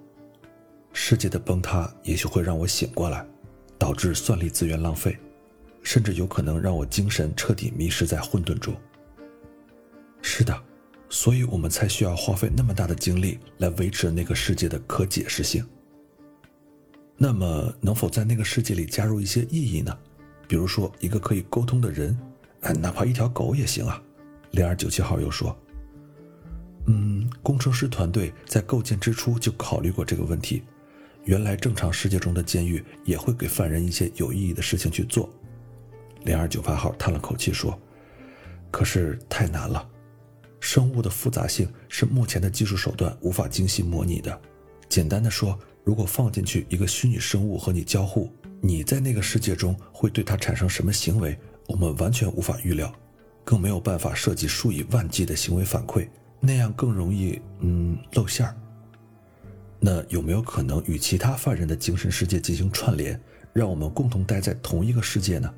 [0.92, 3.24] 世界的崩塌也许会让我醒过来，
[3.78, 5.16] 导致算力资源浪费，
[5.84, 8.76] 甚至有可能让我精神彻底迷失在混沌中。
[10.24, 10.60] 是的，
[11.10, 15.64] 所以我们才需要花费那么大的精力来维持那个世界的可解释性。
[17.18, 19.98] 那么，能否在那个世界里加入一些意义呢？
[20.48, 22.18] 比如说，一个可以沟通的人，
[22.62, 24.02] 哎，哪怕一条狗也行啊。
[24.52, 25.58] 零二九七号又说
[26.88, 30.64] ：“嗯，工程师团队在构建之初就考虑过这个问题。”
[31.26, 35.30] 原来正常世界中的监狱也会给犯人一些有意义的事情去做。
[36.26, 37.80] 零二九八号叹了口气说
[38.70, 39.90] ：“可是太难了，
[40.60, 44.42] 生物的复杂性是目前的技术手段无法精细模拟的。
[44.90, 52.94] 简单的说，如果放进去一个虚拟生物和你交互，你在那个世界中会对它产生什么行为，我们完全无法预料，
[53.44, 56.08] 更没有办法设计数以万计的行为反馈，
[56.40, 58.56] 那样更容易嗯露馅儿。”
[59.86, 65.54] 那有没有可能与其他犯人的精神世界进行串联，让我们共同待在同一个世界呢？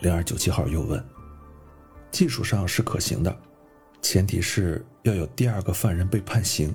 [0.00, 1.04] 零二九七号又问。
[2.12, 3.36] 技术上是可行的，
[4.00, 6.72] 前提是要有第二个犯人被判刑。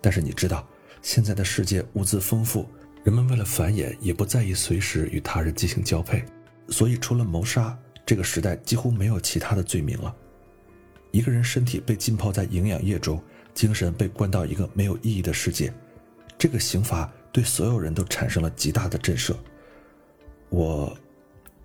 [0.00, 0.68] 但是你知道，
[1.06, 2.66] 现在的世界物资丰富，
[3.04, 6.24] 人们为了繁衍也不在意随时与他人进行交配，
[6.68, 10.12] 所以除了谋杀，这个时代几乎没有其他的罪名了。
[11.12, 13.22] 一个人身体被浸泡在营养液中。
[13.54, 15.72] 精神被关到一个没有意义的世界，
[16.36, 19.34] 这个刑罚对所有人都产生了极大的震慑。
[20.50, 20.94] 我，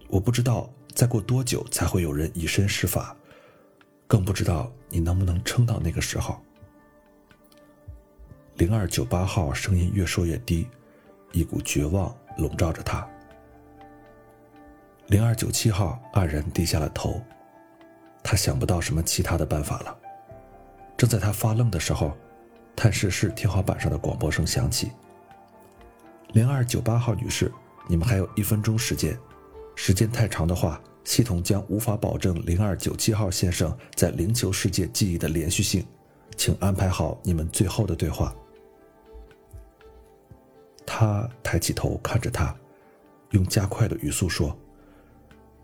[0.07, 3.13] 我不知道再过多久才会有人以身试法，
[4.07, 6.39] 更不知道你能不能撑到那个时候。
[8.55, 10.67] 零二九八号声音越说越低，
[11.31, 13.07] 一股绝望笼罩着他。
[15.07, 17.19] 零二九七号黯然低下了头，
[18.21, 19.97] 他想不到什么其他的办法了。
[20.95, 22.15] 正在他发愣的时候，
[22.75, 24.91] 探视室天花板上的广播声响起
[26.33, 27.51] ：“零二九八号女士，
[27.87, 29.17] 你们还有一分钟时间，
[29.75, 35.83] 时间太长的话，系统将无法保证零二九七号先生在灵球世界记忆的连续性，
[36.37, 38.35] 请安排好你们最后的对话。”
[40.93, 42.53] 他抬起头看着他，
[43.29, 44.55] 用加快的语速说：“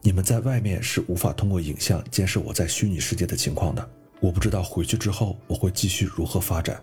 [0.02, 3.90] 你们在外面是无法通过影像监视我在虚拟世界的情况的。”
[4.22, 6.82] 我不知道回去之后我会继续如何发展，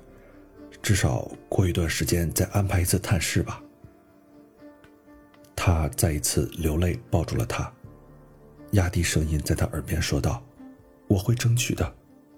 [0.82, 3.62] 至少过一段时间再安排一次探视吧。
[5.56, 7.72] 他再一次流泪，抱住了他，
[8.72, 10.44] 压低声音在他耳边说道
[11.08, 11.94] ：“我会争取的，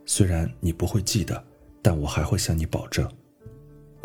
[0.07, 1.45] 虽然你不会记得，
[1.83, 3.11] 但我还会向你保证，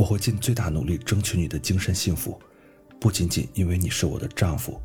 [0.02, 2.42] 我会尽最大努力争取你的精神幸福，
[3.00, 4.82] 不仅仅因为你是我的丈夫，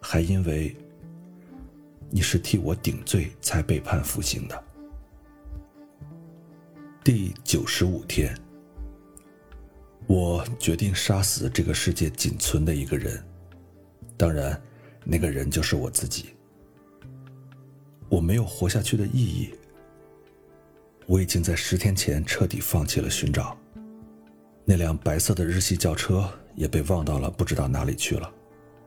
[0.00, 0.76] 还因为
[2.08, 4.64] 你是替我顶罪才被判服刑的。”
[7.02, 8.32] 第九十五天，
[10.06, 13.20] 我决定杀死这个世界仅存的一个人，
[14.16, 14.62] 当然，
[15.02, 16.36] 那个人就是我自己。
[18.08, 19.52] 我没有活下去的意义。
[21.06, 23.58] 我已经在十天前彻底放弃了寻找，
[24.64, 28.30] 那辆白色的日系轿车也被忘到了不知道哪里去了。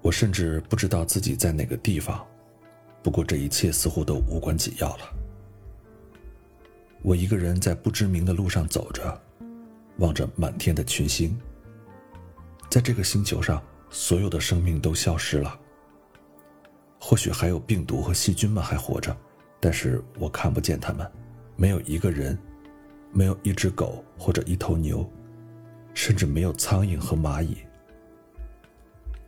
[0.01, 2.25] 我甚至不知道自己在哪个地方。
[3.01, 5.09] 不过这一切似乎都无关紧要了。
[7.01, 9.21] 我一个人在不知名的路上走着，
[9.97, 11.37] 望着满天的群星。
[12.69, 15.59] 在这个星球上，所有的生命都消失了。
[16.99, 19.15] 或许还有病毒和细菌们还活着，
[19.59, 21.09] 但是我看不见他们。
[21.55, 22.37] 没有一个人，
[23.11, 25.07] 没有一只狗或者一头牛，
[25.95, 27.57] 甚至没有苍蝇和蚂蚁。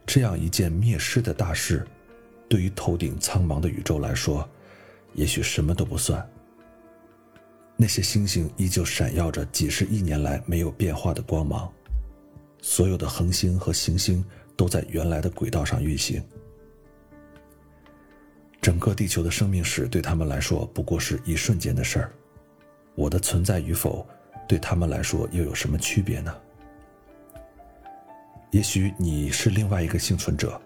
[0.06, 1.86] 这样一件灭世的大事，
[2.48, 4.48] 对于头顶苍茫的宇宙来说，
[5.14, 6.24] 也许什么都不算。
[7.76, 11.72] 那些星星依旧闪耀着几十亿年来没有变化的光芒，
[12.62, 14.24] 所有的恒星和行星
[14.56, 16.24] 都在原来的轨道上运行。
[18.62, 22.12] 整个地球的生命史对他们来说不过是一瞬间的事儿，
[22.96, 24.08] 我的存在与否
[24.48, 26.36] 对他们来说又有什么区别呢？
[28.52, 30.60] 也许你是另外一个幸存者，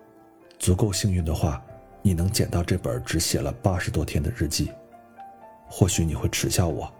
[0.59, 1.63] 足够幸运的话，
[2.03, 4.71] 你能捡到这本只写了八十多天的日记。
[5.67, 6.91] 或许你会耻笑我。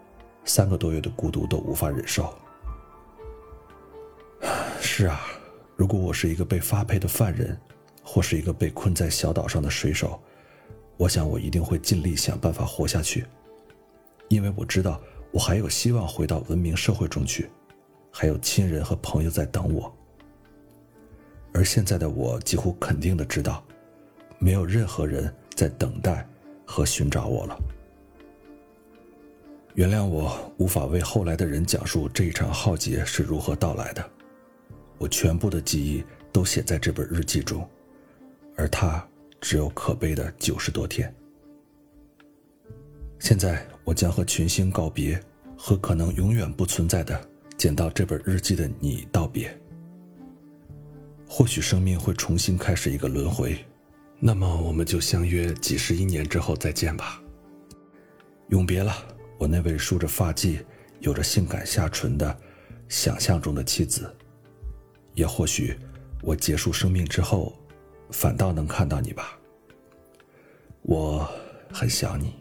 [0.44, 2.34] 三个多月的孤独都无法忍受。
[4.82, 5.22] 是啊，
[5.76, 7.56] 如果我是一个被发配的犯人，
[8.04, 10.20] 或是一个被困在小岛上的水手，
[10.98, 13.24] 我想我一定会尽力想办法活下去，
[14.30, 15.00] 因为我知道
[15.32, 17.48] 我还有希望回到文明社会中去，
[18.12, 19.96] 还有亲人和朋友在等我。
[21.54, 23.64] 而现在的我几乎肯定的知道，
[24.40, 26.28] 没有任何人在等待
[26.66, 27.58] 和寻找我了。
[29.76, 34.10] 原谅我无法为后来的人讲述这一场浩劫是如何到来的，
[34.98, 37.68] 我全部的记忆都写在这本日记中，
[38.56, 39.06] 而它
[39.40, 41.14] 只有可悲的九十多天。
[43.20, 45.22] 现在我将和群星告别，
[45.56, 49.61] 和可能永远不存在的捡到这本日记的你道别。
[51.34, 53.58] 或许生命会重新开始一个轮回，
[54.20, 57.22] 那么我们就相约几十亿年之后再见吧。
[58.50, 58.94] 永别了。
[59.38, 60.62] 我那位梳着发髻、
[61.00, 62.38] 有着性感下唇的
[62.89, 64.13] 想象中的妻子，
[65.13, 65.80] 也或许
[66.22, 67.58] 我结束生命之后，
[68.10, 69.39] 反倒能看到你吧。
[70.82, 71.28] 我
[71.72, 72.34] 很想你。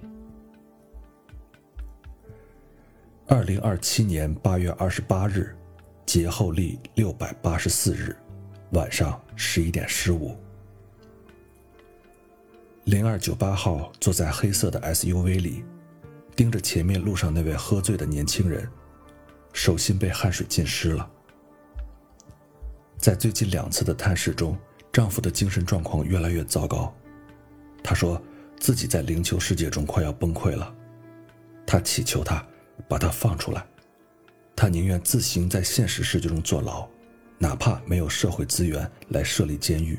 [3.28, 5.56] 二零二七年八月二十八日，
[6.04, 8.14] 节后历六百八十四日，
[8.72, 10.36] 晚上十一点十五，
[12.84, 15.64] 零二九八号坐在黑色的 SUV 里。
[16.36, 18.66] 盯着前面路上那位喝醉的年轻人，
[19.52, 21.10] 手心被汗水浸湿了。
[22.96, 24.56] 在最近两次的探视中，
[24.90, 26.94] 丈夫的精神状况越来越糟糕。
[27.82, 28.22] 他说
[28.58, 30.74] 自己在灵球世界中快要崩溃了。
[31.66, 32.42] 他祈求他
[32.88, 33.66] 把他放出来，
[34.56, 36.88] 他宁愿自行在现实世界中坐牢，
[37.42, 39.98] 哪怕没有社会资源来设立监狱。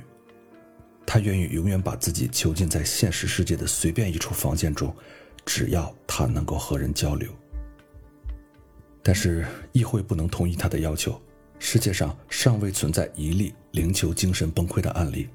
[1.05, 4.95] 他愿意永远把自己囚禁在现实世界的随便一处房间中。
[5.43, 7.27] 只要他能够和人交流，
[9.01, 11.19] 但是议会不能同意他的要求。
[11.57, 15.27] 世界上尚未存在一例灵球精神崩溃的案例。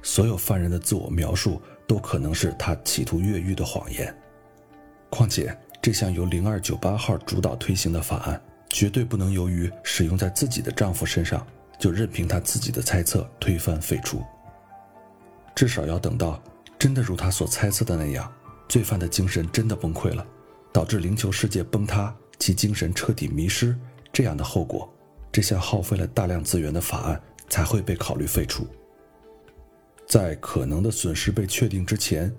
[0.00, 4.16] 所有犯人的自我描述都可能是他企图越狱的谎言。
[5.10, 8.40] 况且，这项由零二九八号主导推行的法案，
[8.70, 11.46] 绝对不能由于使用在自己的丈夫身上，
[11.78, 14.22] 就任凭他自己的猜测推翻废除。
[15.54, 16.42] 至少要等到
[16.78, 18.32] 真的如他所猜测的那样。
[18.68, 20.24] 罪犯的精神真的崩溃了，
[20.72, 23.76] 导致灵球世界崩塌，其精神彻底迷失。
[24.12, 24.88] 这样的后果，
[25.32, 28.64] 这项耗费了大量资源的法案才会被考虑废除。
[30.06, 32.32] 在可能的损失被确定之前，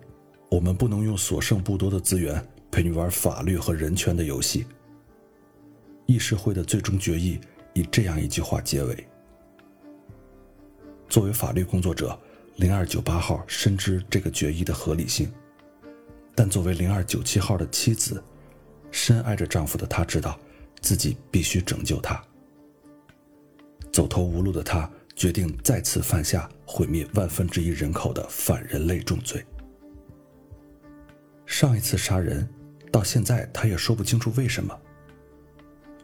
[0.50, 2.42] 我们不能用所剩不多的资源
[2.72, 4.66] 陪你玩法律和人权的游戏。
[6.06, 7.40] 议事会的最终决议
[7.74, 9.08] 以这样一句话结尾：
[11.08, 12.18] 作为法律工作者，
[12.58, 15.32] 零二九八号深知这个决议的合理性。
[16.34, 18.24] 但作为零二九七号的妻子，
[18.90, 20.40] 深爱着丈夫的她知道，
[20.82, 22.22] 自己必须拯救他。
[23.92, 29.46] 走投无路的她决定再次犯下毁灭万分之一人口的反人类重罪。
[31.46, 32.50] 上一次杀人，
[32.90, 34.78] 到现在她也说不清楚为什么。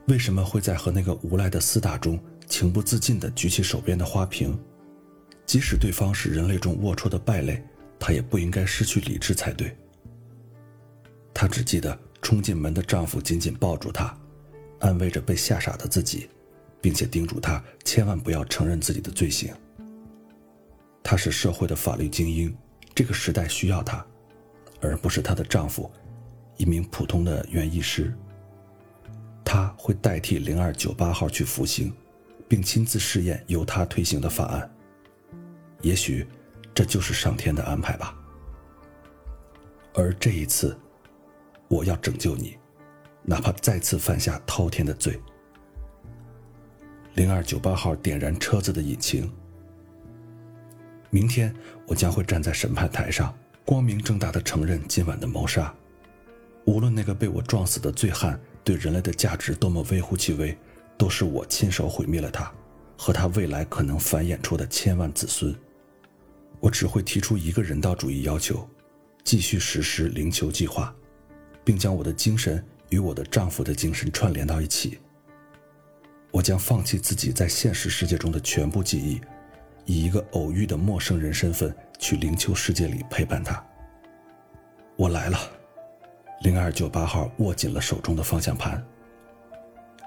[0.07, 2.17] 为什么会在和那个无赖的厮打中
[2.47, 4.57] 情不自禁地举起手边的花瓶？
[5.45, 7.61] 即使对方是人类中龌龊的败类，
[7.99, 9.75] 她也不应该失去理智才对。
[11.33, 14.17] 她只记得冲进门的丈夫紧紧抱住她，
[14.79, 16.29] 安慰着被吓傻的自己，
[16.79, 19.53] 并且叮嘱她千万不要承认自己的罪行。
[21.03, 22.55] 她是社会的法律精英，
[22.95, 24.05] 这个时代需要她，
[24.79, 25.91] 而不是她的丈夫，
[26.55, 28.13] 一名普通的园艺师。
[29.49, 31.93] 他会代替零二九八号去服刑，
[32.49, 34.69] 并亲自试验由他推行的法案。
[35.81, 36.27] 也许，
[36.75, 38.13] 这就是上天的安排吧。
[39.93, 40.77] 而这一次。
[41.69, 42.55] 我要拯救你，
[43.23, 45.19] 哪怕再次犯下滔天的罪。
[47.15, 49.29] 零二九八号点燃车子的引擎。
[51.09, 51.53] 明天
[51.85, 55.73] 我将会站在审判台上，光明正大的承认今晚的谋杀。
[56.63, 60.57] 无论那个被我撞死的醉汉对人类的价值多么微乎其微，
[60.97, 62.51] 都是我亲手毁灭了他
[62.97, 65.55] 和他未来可能繁衍出的千万子孙。
[66.59, 68.67] 我只会提出一个人道主义要求：
[69.23, 70.93] 继续实施灵球计划。
[71.67, 74.99] 并将我的精神与我的丈夫的精神串联到一起。
[76.31, 79.19] 我将放弃自己在现实世界中的全部记忆，
[79.83, 83.61] 以一个偶遇的陌生人身份去灵丘世界里陪伴他。
[84.95, 85.37] 我来了，
[86.41, 88.83] 零二九八号握紧了手中的方向盘。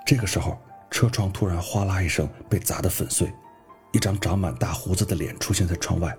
[0.07, 0.59] 这个时候，
[0.91, 3.33] 车窗突然哗啦一声被砸得粉碎，
[3.93, 6.17] 一张长满大胡子的脸出现在窗外，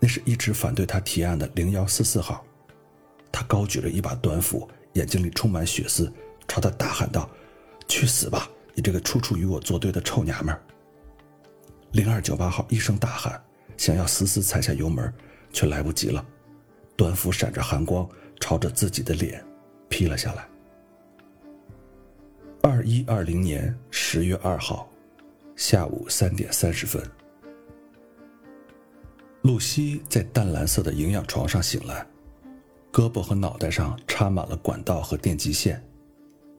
[0.00, 2.44] 那是一直反对他提案的零幺四四号。
[3.30, 6.12] 他高举着一把短斧，眼睛里充满血丝，
[6.46, 7.28] 朝他大喊道
[7.88, 10.54] ：“去死吧，你这个处处与我作对的臭娘们！”
[11.92, 13.42] 零二九八号一声大喊，
[13.76, 15.12] 想要死死踩下油门，
[15.52, 16.22] 却来不及了，
[16.96, 18.06] 短斧闪着寒光，
[18.42, 19.40] 朝着自己的脸
[19.88, 20.44] 劈了下来。
[22.60, 24.90] 二一二零年十月二号
[25.54, 27.00] 下午三点三十分，
[29.42, 32.04] 露西在淡蓝色的营养床上醒来。
[32.92, 35.80] 胳膊和脑袋上插满了管道和电极线，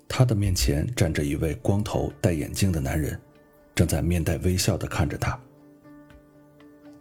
[0.07, 3.19] 他的面前站着一位光头戴眼镜的男人，
[3.75, 5.37] 正在面带微笑地看着他。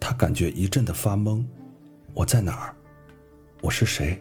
[0.01, 1.45] 他感觉一阵的发懵，
[2.15, 2.75] 我在哪儿？
[3.61, 4.21] 我是谁？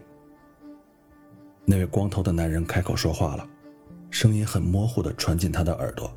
[1.65, 3.47] 那位光头的男人开口说话了，
[4.09, 6.11] 声音很模糊地传进他的耳朵：“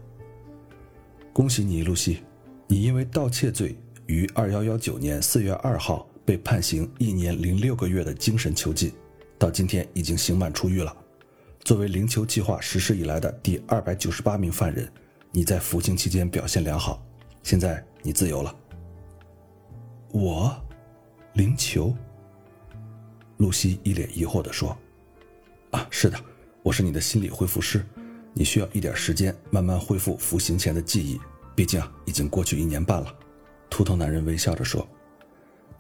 [1.33, 2.23] 恭喜你，露西，
[2.67, 3.77] 你因为盗窃罪
[4.07, 8.91] 于二幺幺九年四月二号。”被判刑一年零六个月的精神囚禁，
[9.37, 10.97] 到今天已经刑满出狱了。
[11.65, 14.91] 作为灵囚计划实施以来的第二百九十八名犯人，
[15.31, 17.07] 你在服刑期间表现良好，
[17.43, 18.57] 现在你自由了。
[20.13, 20.51] 我，
[21.35, 21.95] 灵囚。
[23.37, 24.75] 露西一脸疑惑地说
[25.75, 26.17] ：“啊，是的，
[26.63, 27.85] 我是你的心理恢复师，
[28.33, 31.21] 你需要一点时间慢慢恢复服刑前的记忆，
[31.57, 33.13] 毕竟啊，已经过去一年半了。”
[33.69, 34.87] 秃头男人微笑着说。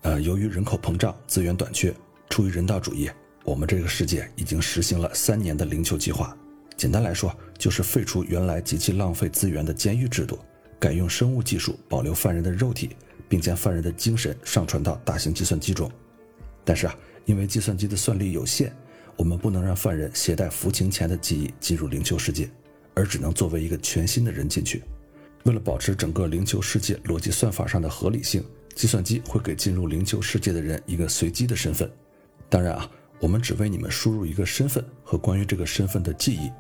[0.02, 1.94] 呃，由于人口膨胀、资源短缺，
[2.28, 3.08] 出于人道主义，
[3.44, 6.36] 我们这个世界已经实行了三年的零囚计划。
[6.76, 10.36] 简单来说，就是废除原来极其浪费资源的监狱制度，
[10.80, 12.96] 改用生物技术保留犯人的肉体，
[13.28, 15.88] 并将犯人的精神上传到大型计算机中。
[16.64, 16.94] 但是啊，
[17.26, 18.74] 因为计算机的算力有限，
[19.16, 22.48] 我们不能让犯人携带服刑前的记忆进入灵球世界，
[22.94, 24.82] 而只能作为一个全新的人进去。
[25.44, 28.44] 为了保持整个灵球世界逻辑算法上的合理性。
[28.74, 31.88] 计算机会给进入灵球世界的人一个随机的身份，
[32.48, 32.90] 当然啊，
[33.20, 36.50] 我们只为你们输入一个身份和关于这个身份的记忆。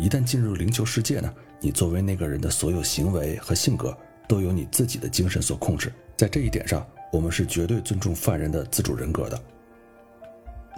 [0.00, 3.92] 一旦进入灵球世界呢，你作为那个人的所有行为和性格
[4.28, 5.92] 都由你自己的精神所控制。
[6.16, 9.42] 在这一点上，我们是绝对尊重犯人的自主人格的。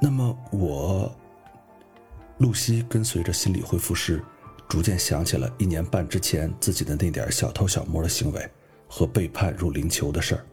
[0.03, 1.14] 那么我，
[2.38, 4.22] 露西跟随着心理恢复师，
[4.66, 8.51] 逐渐想起了一年半之前自己的那点小偷小摸的行为
[8.88, 10.46] 和被判入灵囚的事儿。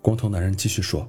[0.00, 1.06] 光头男人继续说：“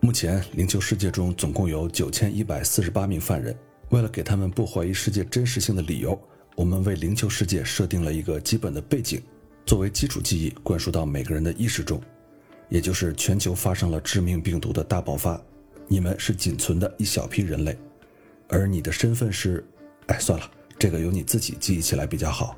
[0.00, 3.54] 目前灵囚世界中总共有九千一百四十八名犯人。
[3.90, 6.18] 为了给他们不怀疑世界真实性的理由，
[6.56, 9.22] 我们为灵囚世界设定了一个基本的背景，
[9.66, 12.00] 作为基础记忆灌输到每个人的意识中。
[12.68, 15.40] 也就是全球发生了致命病毒的大爆发，
[15.88, 17.76] 你们是仅存的一小批人类，
[18.48, 19.64] 而你的身份是……
[20.06, 22.56] 哎，算了，这个由你自己记忆起来比较好。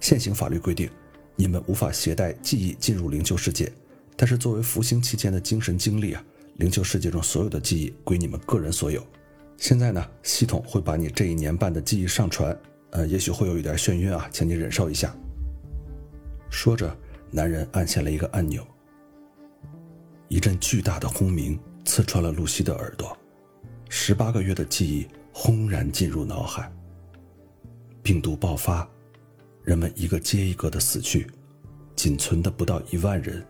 [0.00, 0.90] 现行法律规定，
[1.34, 3.72] 你们无法携带记忆进入灵囚世界。”
[4.20, 6.24] 但是作为服刑期间的精神经历啊，
[6.56, 9.00] 灵囚世界中所有的记忆归你们个人所有。
[9.56, 12.58] 现在呢，系统会把你这一年半的记忆上传，
[12.90, 15.14] 呃，也许会有一点眩晕啊，请你忍受一下。
[16.50, 16.96] 说着，
[17.30, 18.66] 男人按下了一个按钮，
[20.26, 21.56] 一阵巨大的轰鸣
[21.88, 23.16] 刺穿了露西的耳朵，
[23.88, 26.70] 十八个月的记忆轰然进入脑海。
[28.02, 28.86] 病毒爆发，
[29.62, 31.26] 人们一个接一个的死去，
[31.96, 33.42] 仅存的不到一万人。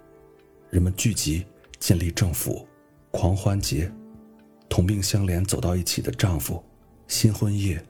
[0.71, 1.45] 人们聚集，
[1.81, 2.65] 建立政府，
[3.11, 3.93] 狂欢节，
[4.69, 6.65] 同病相怜走到一起的丈夫，
[7.09, 7.85] 新婚夜，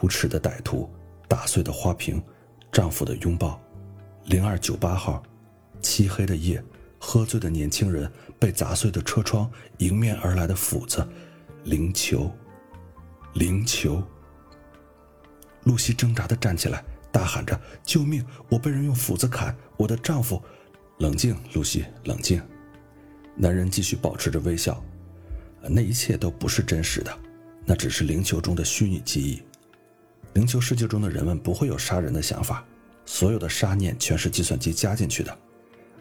[0.00, 0.88] 无耻的歹徒，
[1.26, 2.22] 打碎的花瓶，
[2.70, 3.60] 丈夫的拥抱，
[4.26, 5.20] 零二九八号，
[5.82, 6.62] 漆黑的夜，
[6.98, 11.06] 喝醉的年轻人，被砸碎的车窗，迎面而来的斧子，
[11.64, 12.30] 灵球，
[13.34, 14.02] 灵球。
[15.64, 18.24] 露西挣扎的站起来，大喊着：“救命！
[18.48, 20.42] 我被人用斧子砍，我的丈夫。”
[20.98, 22.42] 冷静，露西，冷静。
[23.36, 24.82] 男人继续保持着微笑。
[25.62, 27.18] 那一切都不是真实的，
[27.64, 29.42] 那只是灵球中的虚拟记忆。
[30.34, 32.64] 灵球世界中的人们不会有杀人的想法，
[33.04, 35.38] 所有的杀念全是计算机加进去的。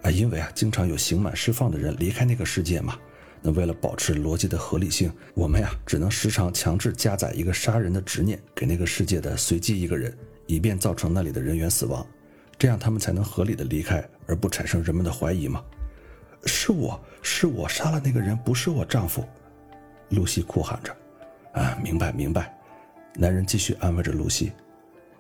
[0.02, 2.98] 啊，因为啊，经常有刑满释放的人离开那个世界嘛。
[3.42, 10.16] 那为了保持逻辑的合理性，我们呀，只能时常强制加载一个杀人的执念给那个世界的随机一个人，
[10.48, 12.06] 以便造成那里的人员死亡。
[12.58, 15.64] 这样他们才能合理的离开，而不产生人们的怀疑嘛？
[16.46, 19.24] 是我是我杀了那个人，不是我丈夫。
[20.10, 20.96] 露西哭喊着
[21.54, 22.56] ：“啊，明白明白。”
[23.14, 24.52] 男人继续安慰着露西：“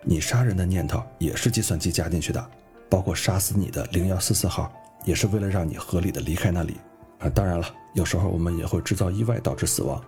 [0.03, 2.49] 你杀人的念头也是计算机加进去的，
[2.89, 4.71] 包括杀死你的零幺四四号，
[5.05, 6.77] 也是为了让你合理的离开那里。
[7.19, 10.03] 啊，当然了，有时候我们也会制造意外导致死亡，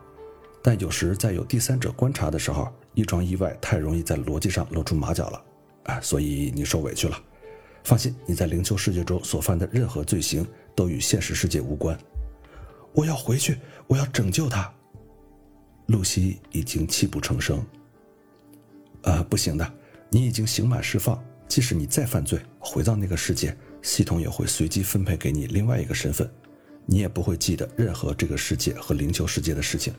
[0.61, 5.41] 但有时在有第三者观察的时候，一桩意外太容易在逻辑上露出马脚了。”
[5.85, 7.17] 啊，所以你受委屈了。
[7.83, 11.97] 放心，你在灵丘世界中所犯的任何罪行都与现实世界无关。
[12.93, 13.57] 我要回去，
[13.87, 14.71] 我要拯救他。
[15.87, 17.65] 露西已经泣不成声。
[19.01, 19.73] 呃，不行的，
[20.09, 21.19] 你已经刑满释放，
[21.49, 26.29] 即使你再犯罪，回到那个世界，系统也会随机分配给你另外一个身份，
[26.85, 29.91] 你也不会记得任何这个世界和灵球世界的事情。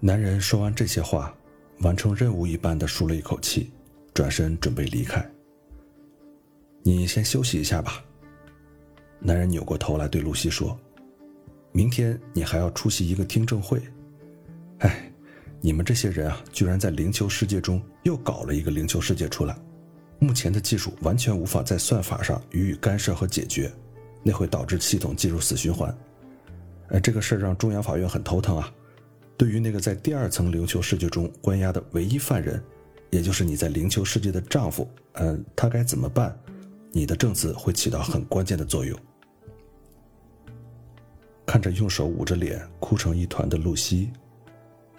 [0.00, 1.32] 男人说完这些话，
[1.78, 3.70] 完成任务一般的舒了一口气，
[4.12, 5.24] 转身准备离开。
[6.82, 8.04] 你先休息一下吧。
[9.20, 10.76] 男人扭过头来对露西说
[11.70, 13.80] ：“明天你还要出席一个听证会。
[14.78, 15.12] 哎，
[15.60, 19.56] 你们这些人啊，居然在灵球世界中又搞了一个灵球世界出来。
[20.22, 23.72] 目前的技术完全无法在算法上予以干涉和解决，
[24.22, 25.92] 那会导致系统进入死循环。
[26.90, 28.72] 呃，这个事儿让中央法院很头疼啊。
[29.36, 32.62] 对于那个在第二层灵球世界中关押的唯一犯人，
[33.10, 36.38] 也就是你在灵球世界的丈夫，嗯，他该怎么办？
[36.92, 38.96] 你的证词会起到很关键的作用。”
[41.44, 44.12] 看着用手捂着脸、哭成一团的露西，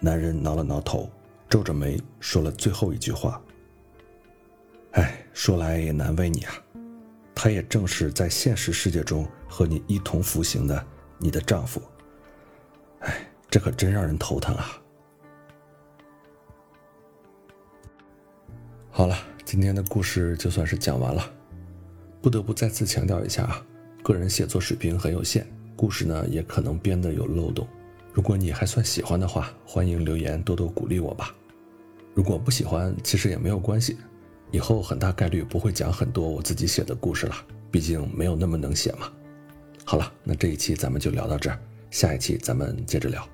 [0.00, 1.10] 男人挠了挠头，
[1.48, 3.40] 皱着眉说了最后一句话
[4.94, 6.52] ：“哎，说来也难为你啊，
[7.34, 10.86] 他也正是在现实世界中和你一同服刑的
[11.18, 11.82] 你的丈夫。
[13.00, 14.80] 哎，这可真让人头疼啊！”
[18.90, 21.28] 好了，今天的故事就算是讲完了。
[22.22, 23.60] 不得不再次强调一下啊，
[24.02, 25.46] 个人写作水平很有限。
[25.76, 27.66] 故事呢，也可能编得有漏洞。
[28.12, 31.34] 如果你还算喜欢的话，欢迎留言多多鼓励我吧。
[32.14, 33.98] 如果不喜欢，其实也没有关系。
[34.54, 37.34] 以后很大概率不会讲很多我自己写的故事了，
[37.72, 39.10] 毕竟没有那么能写嘛。
[39.84, 41.58] 好了，那这一期咱们就聊到这儿，
[41.90, 43.28] 下一期咱们接着聊。